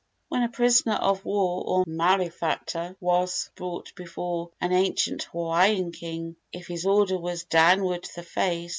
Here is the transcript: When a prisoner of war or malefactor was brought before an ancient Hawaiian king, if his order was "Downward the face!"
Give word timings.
When 0.29 0.41
a 0.41 0.49
prisoner 0.49 0.95
of 0.95 1.23
war 1.25 1.63
or 1.63 1.83
malefactor 1.85 2.95
was 2.99 3.51
brought 3.55 3.93
before 3.93 4.49
an 4.59 4.73
ancient 4.73 5.25
Hawaiian 5.25 5.91
king, 5.91 6.37
if 6.51 6.65
his 6.65 6.87
order 6.87 7.19
was 7.19 7.43
"Downward 7.43 8.09
the 8.15 8.23
face!" 8.23 8.69